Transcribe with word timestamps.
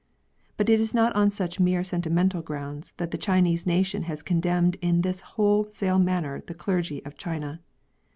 But 0.57 0.67
it 0.67 0.81
is 0.81 0.95
not 0.95 1.15
on 1.15 1.29
such 1.29 1.59
mere 1.59 1.83
sentimental 1.83 2.41
grounds 2.41 2.91
that 2.97 3.11
the 3.11 3.19
Chinese 3.19 3.67
nation 3.67 4.01
has 4.09 4.23
condemned 4.23 4.77
in 4.81 5.01
this 5.01 5.21
whole 5.21 5.65
sale 5.65 5.99
manner 5.99 6.41
the 6.47 6.55
clergy 6.55 7.05
of 7.05 7.15
China. 7.19 7.59